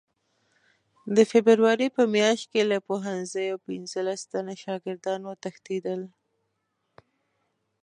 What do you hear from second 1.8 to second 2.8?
په میاشت کې له